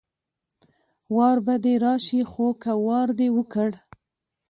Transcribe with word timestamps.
وار 1.15 1.37
به 1.45 1.55
دې 1.63 1.73
راشي 1.85 2.21
خو 2.31 2.47
که 2.61 2.71
وار 2.85 3.09
دې 3.19 3.27
وکړ 3.37 3.69